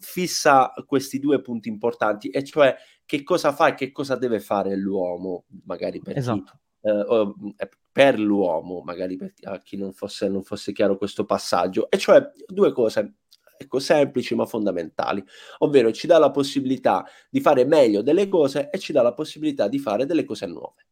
fissa 0.00 0.72
questi 0.86 1.18
due 1.18 1.40
punti 1.40 1.68
importanti, 1.68 2.28
e 2.28 2.44
cioè 2.44 2.74
che 3.04 3.22
cosa 3.22 3.52
fa 3.52 3.68
e 3.68 3.74
che 3.74 3.92
cosa 3.92 4.16
deve 4.16 4.40
fare 4.40 4.76
l'uomo, 4.76 5.44
magari 5.64 6.00
per 6.00 6.18
esatto. 6.18 6.60
chi, 6.80 6.88
eh, 6.88 7.68
per 7.92 8.18
l'uomo, 8.18 8.82
magari 8.84 9.16
per 9.16 9.32
a 9.44 9.58
chi 9.58 9.76
non 9.76 9.92
fosse, 9.92 10.28
non 10.28 10.42
fosse 10.42 10.72
chiaro 10.72 10.96
questo 10.96 11.24
passaggio, 11.24 11.90
e 11.90 11.98
cioè 11.98 12.22
due 12.46 12.72
cose. 12.72 13.14
ecco, 13.58 13.78
semplici 13.78 14.34
ma 14.34 14.44
fondamentali, 14.44 15.24
ovvero 15.58 15.90
ci 15.92 16.06
dà 16.06 16.18
la 16.18 16.30
possibilità 16.30 17.04
di 17.30 17.40
fare 17.40 17.64
meglio 17.64 18.02
delle 18.02 18.28
cose 18.28 18.70
e 18.70 18.78
ci 18.78 18.92
dà 18.92 19.02
la 19.02 19.14
possibilità 19.14 19.68
di 19.68 19.78
fare 19.78 20.04
delle 20.04 20.24
cose 20.24 20.46
nuove. 20.46 20.86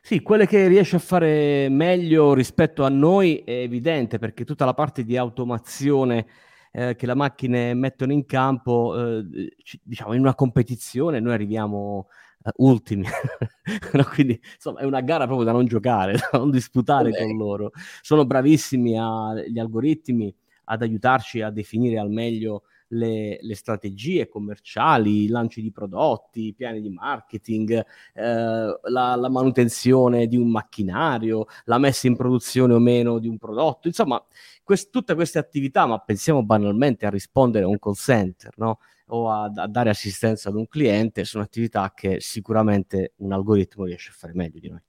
Sì, 0.00 0.22
quelle 0.22 0.46
che 0.46 0.66
riesce 0.68 0.96
a 0.96 1.00
fare 1.00 1.68
meglio 1.68 2.34
rispetto 2.34 2.82
a 2.84 2.88
noi 2.88 3.42
è 3.44 3.52
evidente 3.52 4.18
perché 4.18 4.44
tutta 4.44 4.64
la 4.64 4.74
parte 4.74 5.04
di 5.04 5.16
automazione 5.16 6.26
eh, 6.72 6.96
che 6.96 7.06
le 7.06 7.14
macchine 7.14 7.74
mettono 7.74 8.12
in 8.12 8.24
campo, 8.24 9.20
eh, 9.20 9.54
diciamo 9.82 10.14
in 10.14 10.20
una 10.20 10.34
competizione 10.34 11.20
noi 11.20 11.34
arriviamo 11.34 12.08
uh, 12.42 12.50
ultimi, 12.64 13.04
no, 13.92 14.04
quindi 14.04 14.40
insomma 14.54 14.80
è 14.80 14.84
una 14.84 15.02
gara 15.02 15.26
proprio 15.26 15.44
da 15.44 15.52
non 15.52 15.66
giocare, 15.66 16.14
da 16.32 16.38
non 16.38 16.50
disputare 16.50 17.10
okay. 17.10 17.26
con 17.26 17.36
loro. 17.36 17.70
Sono 18.00 18.24
bravissimi 18.24 18.98
a, 18.98 19.34
gli 19.46 19.58
algoritmi 19.58 20.34
ad 20.64 20.82
aiutarci 20.82 21.42
a 21.42 21.50
definire 21.50 21.98
al 21.98 22.10
meglio 22.10 22.64
le, 22.92 23.38
le, 23.40 23.54
strategie 23.54 24.28
commerciali, 24.28 25.24
i 25.24 25.28
lanci 25.28 25.62
di 25.62 25.70
prodotti, 25.70 26.46
i 26.46 26.54
piani 26.54 26.80
di 26.80 26.90
marketing, 26.90 27.84
eh, 28.14 28.22
la, 28.22 29.14
la, 29.14 29.28
manutenzione 29.28 30.26
di 30.26 30.36
un 30.36 30.50
macchinario, 30.50 31.46
la 31.64 31.78
messa 31.78 32.06
in 32.06 32.16
produzione 32.16 32.74
o 32.74 32.78
meno 32.78 33.18
di 33.18 33.28
un 33.28 33.38
prodotto, 33.38 33.88
insomma, 33.88 34.22
quest- 34.62 34.90
tutte 34.90 35.14
queste 35.14 35.38
attività, 35.38 35.86
ma 35.86 35.98
pensiamo 35.98 36.42
banalmente 36.44 37.06
a 37.06 37.10
rispondere 37.10 37.64
a 37.64 37.68
un 37.68 37.78
call 37.78 37.94
center, 37.94 38.52
no? 38.56 38.78
o 39.06 39.30
a, 39.30 39.50
a, 39.54 39.66
dare 39.66 39.90
assistenza 39.90 40.48
ad 40.48 40.54
un 40.56 40.66
cliente, 40.68 41.24
sono 41.24 41.44
attività 41.44 41.92
che 41.94 42.20
sicuramente 42.20 43.14
un 43.16 43.32
algoritmo 43.32 43.84
riesce 43.84 44.10
a 44.10 44.14
fare 44.14 44.32
meglio 44.34 44.58
di 44.60 44.68
noi 44.68 44.80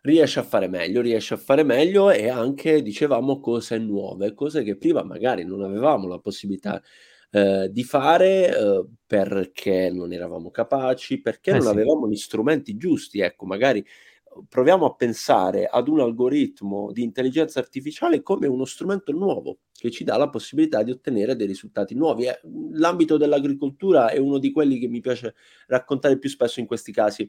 riesce 0.00 0.38
a 0.38 0.42
fare 0.42 0.68
meglio, 0.68 1.00
riesce 1.02 1.34
a 1.34 1.36
fare 1.36 1.62
meglio 1.64 2.10
e 2.10 2.28
anche, 2.28 2.82
dicevamo, 2.82 3.40
cose 3.40 3.78
nuove, 3.78 4.32
cose 4.32 4.62
che 4.62 4.76
prima 4.76 5.02
magari 5.02 5.44
non 5.44 5.62
avevamo 5.62 6.06
la 6.08 6.18
possibilità 6.18 6.80
eh, 7.30 7.68
di 7.70 7.84
fare 7.84 8.48
eh, 8.56 8.84
perché 9.06 9.90
non 9.90 10.12
eravamo 10.12 10.50
capaci, 10.50 11.20
perché 11.20 11.50
eh 11.50 11.54
non 11.54 11.62
sì. 11.62 11.68
avevamo 11.68 12.08
gli 12.08 12.16
strumenti 12.16 12.76
giusti. 12.76 13.20
Ecco, 13.20 13.46
magari 13.46 13.84
uhm, 14.34 14.44
proviamo 14.48 14.86
a 14.86 14.94
pensare 14.94 15.66
ad 15.66 15.88
un 15.88 16.00
algoritmo 16.00 16.92
di 16.92 17.02
intelligenza 17.02 17.58
artificiale 17.58 18.22
come 18.22 18.46
uno 18.46 18.64
strumento 18.64 19.12
nuovo 19.12 19.58
che 19.72 19.90
ci 19.90 20.04
dà 20.04 20.16
la 20.16 20.28
possibilità 20.28 20.82
di 20.82 20.90
ottenere 20.90 21.36
dei 21.36 21.46
risultati 21.46 21.94
nuovi. 21.94 22.26
Eh, 22.26 22.40
l'ambito 22.72 23.16
dell'agricoltura 23.16 24.08
è 24.10 24.18
uno 24.18 24.38
di 24.38 24.50
quelli 24.50 24.78
che 24.78 24.88
mi 24.88 25.00
piace 25.00 25.34
raccontare 25.66 26.18
più 26.18 26.28
spesso 26.28 26.60
in 26.60 26.66
questi 26.66 26.92
casi 26.92 27.28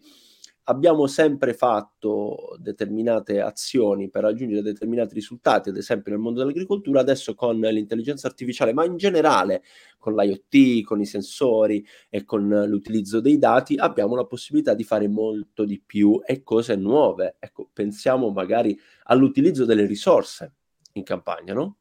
abbiamo 0.70 1.08
sempre 1.08 1.54
fatto 1.54 2.56
determinate 2.60 3.42
azioni 3.42 4.10
per 4.10 4.22
raggiungere 4.22 4.62
determinati 4.62 5.16
risultati, 5.16 5.70
ad 5.70 5.78
esempio 5.78 6.12
nel 6.12 6.22
mondo 6.22 6.40
dell'agricoltura, 6.40 7.00
adesso 7.00 7.34
con 7.34 7.60
l'intelligenza 7.60 8.28
artificiale, 8.28 8.72
ma 8.72 8.86
in 8.86 8.96
generale 8.96 9.64
con 9.98 10.14
l'IoT, 10.16 10.84
con 10.84 11.02
i 11.02 11.06
sensori 11.06 11.84
e 12.10 12.24
con 12.24 12.48
l'utilizzo 12.68 13.20
dei 13.20 13.40
dati, 13.40 13.76
abbiamo 13.76 14.16
la 14.16 14.26
possibilità 14.26 14.76
di 14.76 14.84
fare 14.84 15.08
molto 15.08 15.66
di 15.66 15.82
più 15.84 16.22
e 16.24 16.44
cose 16.44 16.76
nuove. 16.76 17.38
Ecco, 17.40 17.70
pensiamo 17.74 18.30
magari 18.30 18.80
all'utilizzo 19.06 19.66
delle 19.66 19.86
risorse 19.88 20.54
in 20.94 21.04
campagna, 21.04 21.54
no? 21.54 21.79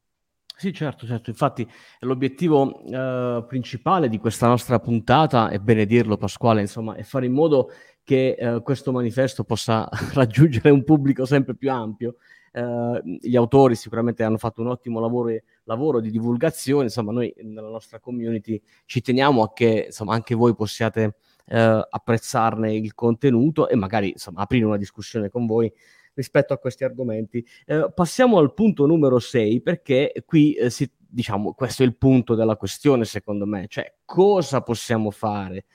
Sì, 0.60 0.72
certo, 0.72 1.06
certo. 1.06 1.30
Infatti 1.30 1.64
l'obiettivo 2.00 2.82
eh, 2.82 3.44
principale 3.46 4.08
di 4.08 4.18
questa 4.18 4.48
nostra 4.48 4.80
puntata, 4.80 5.50
è 5.50 5.60
bene 5.60 5.86
dirlo 5.86 6.16
Pasquale, 6.16 6.60
insomma, 6.62 6.96
è 6.96 7.04
fare 7.04 7.26
in 7.26 7.32
modo 7.32 7.70
che 8.02 8.34
eh, 8.36 8.60
questo 8.62 8.90
manifesto 8.90 9.44
possa 9.44 9.88
raggiungere 10.14 10.70
un 10.70 10.82
pubblico 10.82 11.24
sempre 11.26 11.54
più 11.54 11.70
ampio. 11.70 12.16
Eh, 12.50 13.02
gli 13.20 13.36
autori 13.36 13.76
sicuramente 13.76 14.24
hanno 14.24 14.36
fatto 14.36 14.60
un 14.60 14.66
ottimo 14.66 14.98
lavoro, 14.98 15.30
lavoro, 15.62 16.00
di 16.00 16.10
divulgazione, 16.10 16.84
insomma 16.84 17.12
noi 17.12 17.32
nella 17.44 17.68
nostra 17.68 18.00
community 18.00 18.60
ci 18.84 19.00
teniamo 19.00 19.44
a 19.44 19.52
che 19.52 19.84
insomma, 19.86 20.14
anche 20.14 20.34
voi 20.34 20.56
possiate 20.56 21.18
eh, 21.46 21.86
apprezzarne 21.88 22.74
il 22.74 22.94
contenuto 22.94 23.68
e 23.68 23.76
magari 23.76 24.08
insomma, 24.10 24.40
aprire 24.40 24.64
una 24.64 24.76
discussione 24.76 25.30
con 25.30 25.46
voi 25.46 25.72
rispetto 26.18 26.52
a 26.52 26.58
questi 26.58 26.82
argomenti. 26.82 27.46
Eh, 27.64 27.90
passiamo 27.94 28.38
al 28.38 28.52
punto 28.52 28.87
numero 28.87 29.20
6 29.20 29.62
perché 29.62 30.12
qui 30.26 30.52
eh, 30.54 30.68
si, 30.68 30.90
diciamo 30.96 31.54
questo 31.54 31.84
è 31.84 31.87
il 31.87 31.96
punto 31.96 32.34
della 32.34 32.56
questione 32.56 33.04
secondo 33.04 33.46
me, 33.46 33.66
cioè 33.68 33.94
cosa 34.04 34.60
possiamo 34.62 35.12
fare 35.12 35.66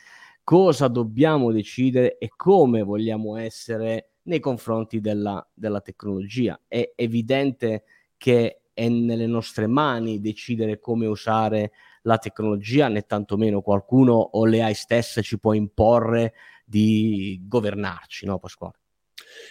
cosa 0.44 0.90
dobbiamo 0.90 1.52
decidere 1.52 2.18
e 2.18 2.30
come 2.36 2.84
vogliamo 2.84 3.38
essere 3.38 4.16
nei 4.24 4.40
confronti 4.40 5.00
della, 5.00 5.46
della 5.54 5.80
tecnologia. 5.80 6.60
È 6.68 6.94
evidente 6.96 7.84
che 8.18 8.64
è 8.74 8.90
nelle 8.90 9.28
nostre 9.28 9.68
mani 9.68 10.20
decidere 10.20 10.80
come 10.80 11.06
usare 11.06 11.72
la 12.04 12.18
tecnologia, 12.18 12.90
né 12.90 13.04
tantomeno 13.04 13.62
qualcuno 13.62 14.14
o 14.14 14.46
le 14.46 14.62
AI 14.62 14.74
stesse 14.74 15.22
ci 15.22 15.40
può 15.40 15.54
imporre 15.54 16.34
di 16.66 17.40
governarci, 17.46 18.26
no 18.26 18.40
Pasquale? 18.40 18.83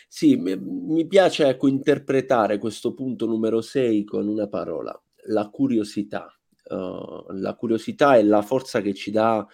Sì, 0.09 0.37
mi 0.37 1.07
piace 1.07 1.47
ecco, 1.49 1.69
interpretare 1.69 2.59
questo 2.59 2.95
punto 2.95 3.27
numero 3.27 3.61
6 3.61 4.05
con 4.05 4.29
una 4.29 4.49
parola, 4.49 4.99
la 5.29 5.49
curiosità. 5.49 6.27
Uh, 6.65 7.25
la 7.33 7.55
curiosità 7.55 8.17
è 8.17 8.23
la 8.23 8.41
forza 8.41 8.81
che 8.81 8.95
ci 8.95 9.11
dà 9.11 9.45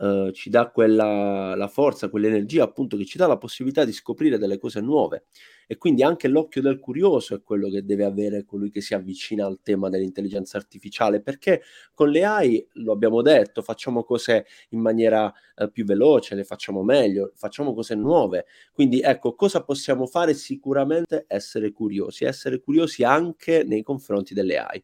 eh, 0.00 0.30
ci 0.32 0.48
dà 0.50 0.70
quella 0.70 1.54
la 1.56 1.68
forza, 1.68 2.08
quell'energia 2.08 2.62
appunto 2.62 2.96
che 2.96 3.04
ci 3.04 3.18
dà 3.18 3.26
la 3.26 3.36
possibilità 3.36 3.84
di 3.84 3.92
scoprire 3.92 4.38
delle 4.38 4.58
cose 4.58 4.80
nuove. 4.80 5.24
E 5.66 5.76
quindi 5.76 6.02
anche 6.02 6.28
l'occhio 6.28 6.62
del 6.62 6.78
curioso 6.78 7.34
è 7.34 7.42
quello 7.42 7.68
che 7.68 7.84
deve 7.84 8.04
avere 8.04 8.44
colui 8.44 8.70
che 8.70 8.80
si 8.80 8.94
avvicina 8.94 9.44
al 9.44 9.60
tema 9.62 9.88
dell'intelligenza 9.88 10.56
artificiale, 10.56 11.20
perché 11.20 11.62
con 11.94 12.10
le 12.10 12.24
AI, 12.24 12.66
lo 12.74 12.92
abbiamo 12.92 13.22
detto, 13.22 13.60
facciamo 13.60 14.04
cose 14.04 14.46
in 14.70 14.80
maniera 14.80 15.32
eh, 15.56 15.70
più 15.70 15.84
veloce, 15.84 16.34
le 16.34 16.44
facciamo 16.44 16.82
meglio, 16.82 17.32
facciamo 17.34 17.74
cose 17.74 17.94
nuove. 17.94 18.46
Quindi 18.72 19.00
ecco, 19.00 19.34
cosa 19.34 19.62
possiamo 19.64 20.06
fare? 20.06 20.32
Sicuramente 20.34 21.24
essere 21.26 21.72
curiosi, 21.72 22.24
essere 22.24 22.60
curiosi 22.60 23.02
anche 23.04 23.64
nei 23.64 23.82
confronti 23.82 24.32
delle 24.34 24.58
AI. 24.58 24.82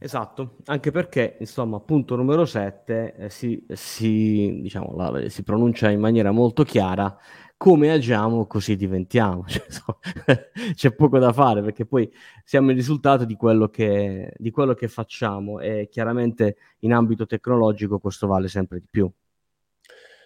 Esatto, 0.00 0.58
anche 0.66 0.92
perché, 0.92 1.36
insomma, 1.40 1.80
punto 1.80 2.14
numero 2.14 2.44
7 2.44 3.14
eh, 3.16 3.30
si, 3.30 3.66
si, 3.70 4.60
diciamo, 4.62 4.94
la, 4.94 5.28
si, 5.28 5.42
pronuncia 5.42 5.90
in 5.90 5.98
maniera 5.98 6.30
molto 6.30 6.62
chiara, 6.62 7.16
come 7.56 7.90
agiamo 7.90 8.46
così 8.46 8.76
diventiamo. 8.76 9.44
Cioè, 9.48 9.64
so, 9.68 9.98
c'è 10.74 10.94
poco 10.94 11.18
da 11.18 11.32
fare 11.32 11.62
perché 11.62 11.84
poi 11.84 12.08
siamo 12.44 12.70
il 12.70 12.76
risultato 12.76 13.24
di 13.24 13.34
quello, 13.34 13.68
che, 13.68 14.32
di 14.36 14.50
quello 14.52 14.74
che 14.74 14.86
facciamo 14.86 15.58
e 15.58 15.88
chiaramente 15.90 16.56
in 16.80 16.92
ambito 16.92 17.26
tecnologico 17.26 17.98
questo 17.98 18.28
vale 18.28 18.46
sempre 18.46 18.78
di 18.78 18.86
più. 18.88 19.10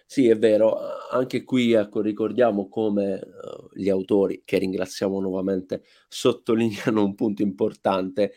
Sì, 0.04 0.28
è 0.28 0.36
vero, 0.36 0.76
anche 1.10 1.42
qui 1.42 1.72
ecco, 1.72 2.02
ricordiamo 2.02 2.68
come 2.68 3.14
uh, 3.14 3.68
gli 3.72 3.88
autori, 3.88 4.42
che 4.44 4.58
ringraziamo 4.58 5.18
nuovamente, 5.18 5.84
sottolineano 6.06 7.02
un 7.02 7.14
punto 7.14 7.40
importante, 7.40 8.34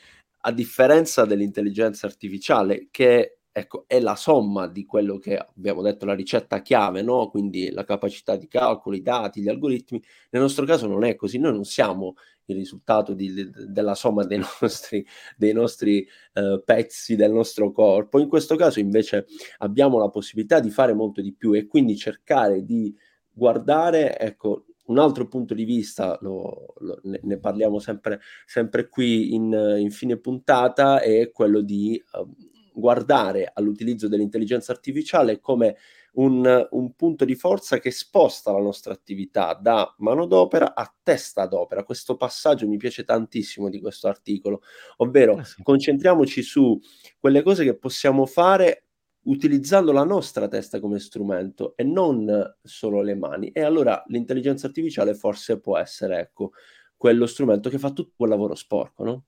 a 0.47 0.51
differenza 0.51 1.25
dell'intelligenza 1.25 2.05
artificiale 2.05 2.87
che 2.91 3.39
ecco, 3.51 3.85
è 3.87 3.99
la 3.99 4.15
somma 4.15 4.67
di 4.67 4.85
quello 4.85 5.17
che 5.17 5.37
abbiamo 5.37 5.81
detto 5.81 6.05
la 6.05 6.13
ricetta 6.13 6.61
chiave, 6.61 7.01
no? 7.01 7.29
quindi 7.29 7.71
la 7.71 7.83
capacità 7.83 8.35
di 8.35 8.47
calcolo, 8.47 8.95
i 8.95 9.01
dati, 9.01 9.41
gli 9.41 9.47
algoritmi, 9.47 10.01
nel 10.31 10.41
nostro 10.41 10.65
caso 10.65 10.87
non 10.87 11.03
è 11.05 11.15
così, 11.15 11.39
noi 11.39 11.53
non 11.53 11.63
siamo 11.63 12.15
il 12.47 12.57
risultato 12.57 13.13
di, 13.13 13.33
de, 13.33 13.49
della 13.69 13.95
somma 13.95 14.25
dei 14.25 14.39
nostri, 14.61 15.05
dei 15.37 15.53
nostri 15.53 16.05
uh, 16.33 16.61
pezzi 16.63 17.15
del 17.15 17.31
nostro 17.31 17.71
corpo, 17.71 18.19
in 18.19 18.27
questo 18.27 18.55
caso 18.55 18.79
invece 18.79 19.25
abbiamo 19.59 19.97
la 19.99 20.09
possibilità 20.09 20.59
di 20.59 20.69
fare 20.69 20.93
molto 20.93 21.21
di 21.21 21.33
più 21.33 21.53
e 21.53 21.65
quindi 21.65 21.95
cercare 21.95 22.65
di 22.65 22.93
guardare, 23.31 24.19
ecco, 24.19 24.65
un 24.87 24.99
altro 24.99 25.27
punto 25.27 25.53
di 25.53 25.63
vista, 25.63 26.17
lo, 26.21 26.73
lo, 26.79 26.99
ne, 27.03 27.19
ne, 27.23 27.37
parliamo 27.37 27.79
sempre, 27.79 28.19
sempre 28.45 28.87
qui 28.87 29.33
in, 29.33 29.51
in, 29.79 29.91
fine 29.91 30.17
puntata, 30.17 31.01
è 31.01 31.31
quello 31.31 31.61
di 31.61 32.01
uh, 32.13 32.27
guardare 32.73 33.51
all'utilizzo 33.53 34.07
dell'intelligenza 34.07 34.71
artificiale 34.71 35.39
come 35.39 35.77
un, 36.15 36.67
un, 36.71 36.95
punto 36.95 37.25
di 37.25 37.35
forza 37.35 37.79
che 37.79 37.91
sposta 37.91 38.51
la 38.51 38.61
nostra 38.61 38.93
attività 38.93 39.57
da 39.59 39.93
manodopera 39.97 40.73
a 40.73 40.93
testa 41.03 41.45
d'opera. 41.45 41.83
Questo 41.83 42.15
passaggio 42.15 42.67
mi 42.67 42.77
piace 42.77 43.03
tantissimo 43.03 43.69
di 43.69 43.79
questo 43.79 44.07
articolo, 44.07 44.61
ovvero 44.97 45.39
eh 45.39 45.45
sì. 45.45 45.63
concentriamoci 45.63 46.41
su 46.41 46.79
quelle 47.19 47.41
cose 47.41 47.63
che 47.63 47.77
possiamo 47.77 48.25
fare 48.25 48.84
utilizzando 49.25 49.91
la 49.91 50.03
nostra 50.03 50.47
testa 50.47 50.79
come 50.79 50.99
strumento 50.99 51.75
e 51.75 51.83
non 51.83 52.55
solo 52.61 53.01
le 53.01 53.15
mani. 53.15 53.49
E 53.49 53.61
allora 53.61 54.03
l'intelligenza 54.07 54.67
artificiale 54.67 55.13
forse 55.13 55.59
può 55.59 55.77
essere, 55.77 56.19
ecco, 56.19 56.51
quello 56.97 57.25
strumento 57.25 57.69
che 57.69 57.79
fa 57.79 57.91
tutto 57.91 58.13
quel 58.15 58.29
lavoro 58.29 58.55
sporco, 58.55 59.03
no? 59.03 59.23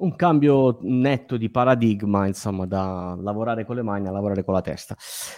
Un 0.00 0.16
cambio 0.16 0.78
netto 0.80 1.36
di 1.36 1.50
paradigma, 1.50 2.26
insomma, 2.26 2.64
da 2.64 3.18
lavorare 3.20 3.66
con 3.66 3.76
le 3.76 3.82
mani 3.82 4.08
a 4.08 4.10
lavorare 4.10 4.44
con 4.44 4.54
la 4.54 4.62
testa. 4.62 4.96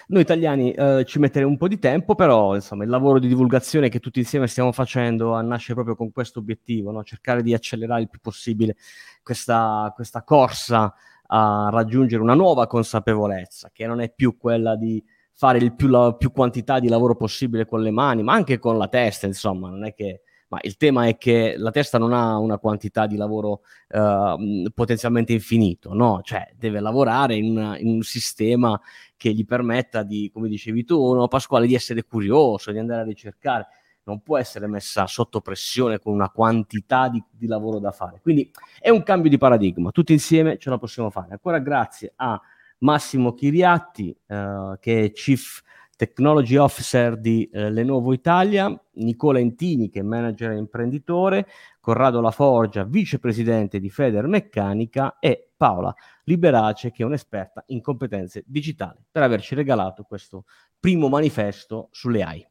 Noi 0.09 0.23
italiani 0.23 0.71
eh, 0.71 1.04
ci 1.04 1.19
metteremo 1.19 1.50
un 1.50 1.57
po' 1.57 1.66
di 1.66 1.81
tempo, 1.81 2.14
però 2.14 2.54
insomma, 2.54 2.85
il 2.85 2.90
lavoro 2.90 3.19
di 3.19 3.26
divulgazione 3.26 3.88
che 3.88 3.99
tutti 3.99 4.21
insieme 4.21 4.47
stiamo 4.47 4.71
facendo 4.71 5.40
nasce 5.40 5.75
proprio 5.75 5.97
con 5.97 6.12
questo 6.12 6.38
obiettivo, 6.38 6.92
no? 6.92 7.02
cercare 7.02 7.42
di 7.42 7.52
accelerare 7.52 8.02
il 8.02 8.09
più 8.09 8.21
possibile 8.21 8.76
questa, 9.21 9.90
questa 9.97 10.23
corsa 10.23 10.95
a 11.35 11.71
raggiungere 11.71 12.23
una 12.23 12.35
nuova 12.35 12.67
consapevolezza, 12.67 13.71
che 13.73 13.87
non 13.87 14.01
è 14.01 14.12
più 14.12 14.37
quella 14.37 14.77
di 14.77 15.03
fare 15.33 15.59
il 15.59 15.75
più, 15.75 15.89
la 15.89 16.15
più 16.15 16.31
quantità 16.31 16.79
di 16.79 16.89
lavoro 16.89 17.17
possibile 17.17 17.65
con 17.67 17.81
le 17.81 17.91
mani, 17.91 18.23
ma 18.23 18.35
anche 18.35 18.59
con 18.59 18.77
la 18.77 18.87
testa, 18.89 19.27
insomma, 19.27 19.71
non 19.71 19.85
è 19.85 19.95
che 19.95 20.23
ma 20.53 20.59
il 20.61 20.77
tema 20.77 21.07
è 21.07 21.17
che 21.17 21.55
la 21.57 21.71
testa 21.71 21.97
non 21.97 22.12
ha 22.12 22.37
una 22.37 22.59
quantità 22.59 23.07
di 23.07 23.17
lavoro 23.17 23.62
uh, 23.89 24.71
potenzialmente 24.75 25.33
infinito, 25.33 25.95
no? 25.95 26.21
Cioè 26.23 26.53
deve 26.59 26.79
lavorare 26.79 27.37
in, 27.37 27.57
una, 27.57 27.79
in, 27.79 27.89
un 27.89 28.03
sistema 28.03 28.79
che 29.17 29.33
gli 29.33 29.47
permetta 29.47 30.03
di, 30.03 30.31
come 30.31 30.51
dicevi 30.51 30.85
tu, 30.85 31.15
no, 31.15 31.27
Pasquale, 31.27 31.67
di 31.67 31.75
essere 31.75 32.05
curioso, 32.05 32.71
di 32.71 32.79
andare 32.79 33.01
a 33.01 33.05
ricercare. 33.05 33.67
Non 34.04 34.21
può 34.23 34.38
essere 34.38 34.66
messa 34.66 35.06
sotto 35.06 35.40
pressione 35.40 35.99
con 35.99 36.12
una 36.12 36.30
quantità 36.30 37.09
di, 37.09 37.23
di 37.30 37.47
lavoro 37.47 37.78
da 37.78 37.92
fare. 37.92 38.21
Quindi 38.21 38.50
è 38.80 38.90
un 38.90 39.02
cambio 39.02 39.30
di 39.30 39.38
paradigma. 39.38 39.90
Tutti 39.90 40.12
insieme 40.12 40.59
ce 40.59 40.71
la 40.71 40.78
possiamo 40.78 41.11
fare. 41.11 41.32
Ancora 41.32 41.59
grazie 41.59 42.12
a 42.16 42.40
Massimo 42.78 43.32
Chiriatti, 43.35 44.16
uh, 44.26 44.76
che 44.80 45.04
è 45.04 45.12
Chief 45.12 45.62
Technology 46.02 46.56
Officer 46.56 47.16
di 47.16 47.49
eh, 47.52 47.71
Lenovo 47.71 48.12
Italia, 48.12 48.76
Nicola 48.94 49.38
Intini 49.38 49.88
che 49.88 50.00
è 50.00 50.02
manager 50.02 50.50
e 50.50 50.56
imprenditore, 50.56 51.47
Corrado 51.78 52.21
Laforgia, 52.21 52.82
vicepresidente 52.82 53.78
di 53.78 53.88
Feder 53.88 54.26
Meccanica 54.26 55.18
e 55.21 55.50
Paola 55.56 55.94
Liberace 56.25 56.90
che 56.90 57.04
è 57.04 57.06
un'esperta 57.06 57.62
in 57.68 57.80
competenze 57.80 58.42
digitali 58.47 58.99
per 59.09 59.23
averci 59.23 59.54
regalato 59.54 60.02
questo 60.02 60.47
primo 60.80 61.09
manifesto 61.09 61.88
sulle 61.92 62.23
AI. 62.25 62.49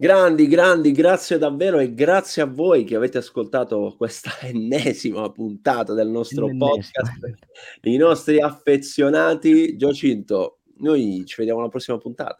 Grandi, 0.00 0.48
grandi, 0.48 0.92
grazie 0.92 1.36
davvero 1.36 1.78
e 1.78 1.92
grazie 1.92 2.40
a 2.40 2.46
voi 2.46 2.84
che 2.84 2.96
avete 2.96 3.18
ascoltato 3.18 3.94
questa 3.98 4.30
ennesima 4.40 5.30
puntata 5.30 5.92
del 5.92 6.08
nostro 6.08 6.46
L'ennesima. 6.46 6.70
podcast. 6.70 7.36
I 7.82 7.98
nostri 7.98 8.40
affezionati 8.40 9.76
Giocinto, 9.76 10.60
noi 10.78 11.24
ci 11.26 11.34
vediamo 11.36 11.60
alla 11.60 11.68
prossima 11.68 11.98
puntata. 11.98 12.38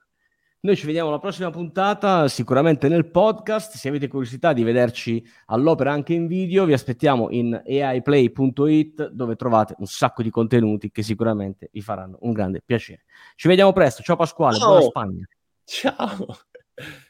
Noi 0.60 0.74
ci 0.74 0.86
vediamo 0.86 1.10
alla 1.10 1.18
prossima 1.18 1.50
puntata, 1.50 2.28
sicuramente 2.28 2.88
nel 2.88 3.10
podcast. 3.10 3.76
Se 3.76 3.88
avete 3.88 4.08
curiosità 4.08 4.54
di 4.54 4.62
vederci 4.62 5.22
all'opera 5.46 5.92
anche 5.92 6.14
in 6.14 6.28
video, 6.28 6.64
vi 6.64 6.72
aspettiamo 6.72 7.28
in 7.28 7.62
aiplay.it 7.62 9.08
dove 9.10 9.36
trovate 9.36 9.74
un 9.76 9.86
sacco 9.86 10.22
di 10.22 10.30
contenuti 10.30 10.90
che 10.90 11.02
sicuramente 11.02 11.68
vi 11.70 11.82
faranno 11.82 12.16
un 12.22 12.32
grande 12.32 12.62
piacere. 12.64 13.04
Ci 13.36 13.48
vediamo 13.48 13.74
presto. 13.74 14.02
Ciao 14.02 14.16
Pasquale, 14.16 14.56
Ciao. 14.56 14.66
buona 14.66 14.82
Spagna. 14.82 15.28
Ciao. 15.64 16.26